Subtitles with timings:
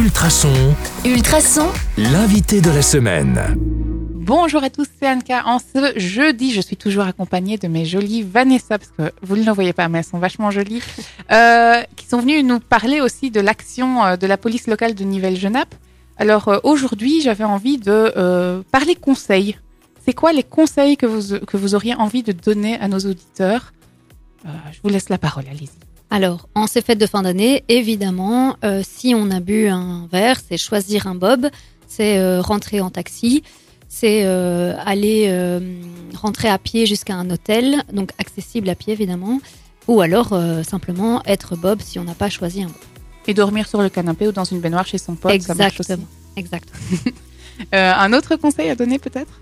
[0.00, 0.74] Ultrason,
[1.04, 1.68] Ultrason,
[1.98, 3.38] l'invité de la semaine.
[4.14, 5.42] Bonjour à tous, c'est Anka.
[5.44, 9.44] En ce jeudi, je suis toujours accompagnée de mes jolies Vanessa, parce que vous ne
[9.44, 10.80] le voyez pas, mais elles sont vachement jolies,
[11.32, 15.04] euh, qui sont venues nous parler aussi de l'action euh, de la police locale de
[15.04, 15.74] Nivelles-Genappe.
[16.16, 19.58] Alors euh, aujourd'hui, j'avais envie de euh, parler conseils.
[20.06, 23.74] C'est quoi les conseils que vous, que vous auriez envie de donner à nos auditeurs?
[24.46, 25.68] Euh, Je vous laisse la parole, allez-y.
[26.10, 30.40] Alors, en ces fêtes de fin d'année, évidemment, euh, si on a bu un verre,
[30.46, 31.48] c'est choisir un bob,
[31.86, 33.44] c'est euh, rentrer en taxi,
[33.88, 35.60] c'est euh, aller euh,
[36.14, 39.40] rentrer à pied jusqu'à un hôtel, donc accessible à pied évidemment,
[39.86, 42.76] ou alors euh, simplement être bob si on n'a pas choisi un bob.
[43.28, 45.92] Et dormir sur le canapé ou dans une baignoire chez son pote, ça marche aussi.
[45.92, 46.08] Exactement.
[46.36, 46.68] Exact.
[47.74, 49.38] Euh, un autre conseil à donner peut-être?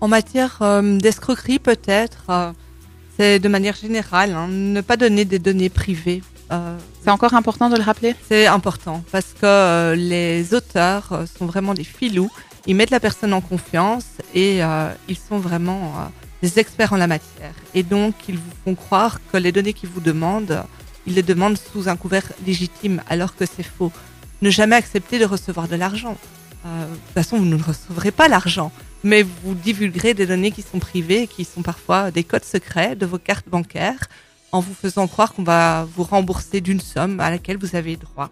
[0.00, 2.52] En matière euh, d'escroquerie, peut-être, euh,
[3.16, 6.22] c'est de manière générale, hein, ne pas donner des données privées.
[6.52, 8.14] Euh, C'est encore important de le rappeler?
[8.28, 12.30] C'est important parce que euh, les auteurs euh, sont vraiment des filous.
[12.66, 14.60] Ils mettent la personne en confiance et
[15.06, 16.10] ils sont vraiment
[16.42, 17.52] des experts en la matière.
[17.74, 20.62] Et donc, ils vous font croire que les données qu'ils vous demandent,
[21.06, 23.92] ils les demandent sous un couvert légitime, alors que c'est faux.
[24.40, 26.16] Ne jamais accepter de recevoir de l'argent.
[26.64, 30.62] Euh, de toute façon, vous ne recevrez pas l'argent, mais vous divulguerez des données qui
[30.62, 34.08] sont privées, qui sont parfois des codes secrets de vos cartes bancaires,
[34.52, 38.30] en vous faisant croire qu'on va vous rembourser d'une somme à laquelle vous avez droit.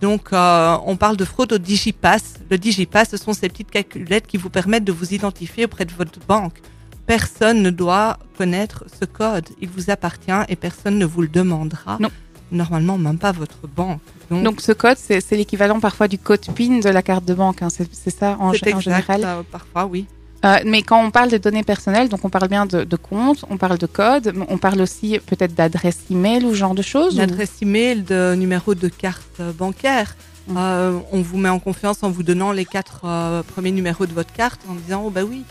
[0.00, 2.34] Donc, euh, on parle de fraude au Digipass.
[2.50, 5.92] Le Digipass, ce sont ces petites calculettes qui vous permettent de vous identifier auprès de
[5.92, 6.60] votre banque.
[7.06, 9.48] Personne ne doit connaître ce code.
[9.60, 11.98] Il vous appartient et personne ne vous le demandera.
[12.00, 12.10] Non.
[12.50, 14.00] Normalement, même pas votre banque.
[14.30, 17.62] Donc, Donc ce code, c'est l'équivalent parfois du code PIN de la carte de banque.
[17.62, 17.68] hein.
[17.70, 19.20] C'est ça en, c'est en exact, général.
[19.24, 20.06] euh, parfois, oui.
[20.44, 23.44] Euh, mais quand on parle de données personnelles, donc on parle bien de, de compte,
[23.48, 27.14] on parle de code, on parle aussi peut-être d'adresse email ou ce genre de choses.
[27.14, 30.16] ou- L'adresse email, de numéro de carte euh, bancaire.
[30.48, 30.56] Mm.
[30.58, 34.12] Euh, on vous met en confiance en vous donnant les quatre euh, premiers numéros de
[34.12, 35.44] votre carte en disant oh bah oui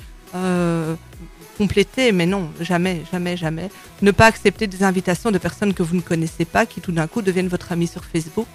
[1.61, 3.69] complétez mais non jamais jamais jamais.
[4.01, 7.07] Ne pas accepter des invitations de personnes que vous ne connaissez pas qui tout d'un
[7.11, 8.51] coup deviennent votre ami sur Facebook.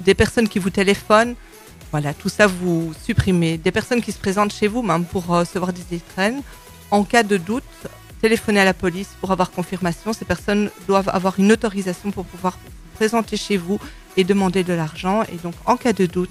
[0.00, 1.34] Des personnes qui vous téléphonent.
[1.92, 3.52] Voilà tout ça vous supprimez.
[3.66, 6.40] Des personnes qui se présentent chez vous même pour recevoir des étrennes.
[6.90, 7.78] En cas de doute
[8.20, 10.12] téléphonez à la police pour avoir confirmation.
[10.12, 13.78] Ces personnes doivent avoir une autorisation pour pouvoir se présenter chez vous
[14.16, 15.22] et demander de l'argent.
[15.32, 16.30] Et donc, en cas de doute,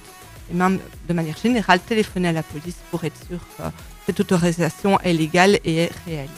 [0.52, 3.64] et même de manière générale, téléphoner à la police pour être sûr que
[4.06, 6.30] cette autorisation est légale et est réelle.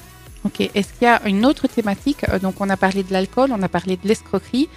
[0.46, 0.62] Ok.
[0.62, 2.22] Est-ce qu'il y a une autre thématique?
[2.30, 4.70] Euh, Donc on a parlé de l'alcool, on a parlé de l'escroquerie.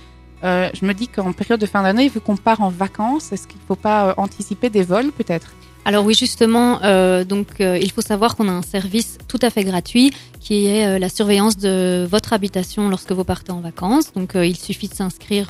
[0.44, 3.46] Euh, je me dis qu'en période de fin d'année, vu qu'on part en vacances, est-ce
[3.46, 5.52] qu'il ne faut pas euh, anticiper des vols peut-être?
[5.84, 9.50] Alors oui, justement, euh, donc euh, il faut savoir qu'on a un service tout à
[9.50, 14.12] fait gratuit qui est euh, la surveillance de votre habitation lorsque vous partez en vacances.
[14.12, 15.48] Donc euh, il suffit de s'inscrire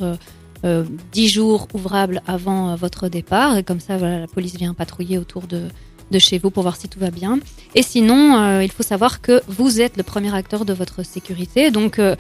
[0.65, 4.75] euh, euh, 10 jours ouvrables avant euh, votre départ et comme ça, la police vient
[4.75, 5.69] patrouiller autour de
[6.11, 7.39] de chez vous pour voir si tout va bien.
[7.75, 11.71] Et sinon, euh, il faut savoir que vous êtes le premier acteur de votre sécurité.
[11.71, 12.17] Donc, euh,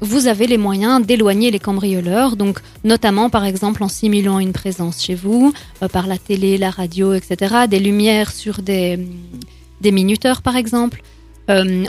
[0.00, 5.00] vous avez les moyens d'éloigner les cambrioleurs, donc notamment par exemple en simulant une présence
[5.02, 5.54] chez vous,
[5.92, 7.66] par la télé, la radio, etc.
[7.70, 8.98] Des lumières sur des,
[9.80, 11.02] des minuteurs par exemple.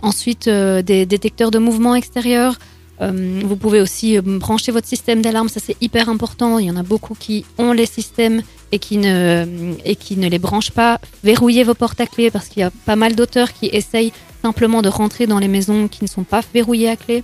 [0.03, 2.59] Ensuite, des détecteurs de mouvement extérieur.
[3.02, 6.58] Euh, vous pouvez aussi euh, brancher votre système d'alarme, ça c'est hyper important.
[6.59, 8.41] Il y en a beaucoup qui ont les systèmes
[8.72, 9.46] et qui ne,
[9.85, 11.00] et qui ne les branchent pas.
[11.24, 14.81] Verrouillez vos portes à clé parce qu'il y a pas mal d'auteurs qui essayent simplement
[14.81, 17.24] de rentrer dans les maisons qui ne sont pas verrouillées à clé.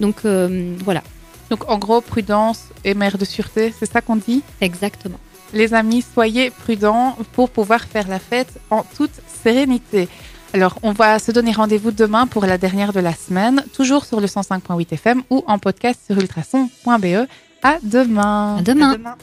[0.00, 1.02] Donc euh, voilà,
[1.50, 4.42] Donc en gros, prudence et mère de sûreté, c'est ça qu'on dit?
[4.60, 5.18] Exactement.
[5.52, 9.12] Les amis, soyez prudents pour pouvoir faire la fête en toute
[9.42, 10.08] sérénité.
[10.56, 14.22] Alors, on va se donner rendez-vous demain pour la dernière de la semaine, toujours sur
[14.22, 17.28] le 105.8 FM ou en podcast sur ultrason.be.
[17.62, 18.56] À demain.
[18.56, 18.92] À demain.
[18.92, 19.16] À demain.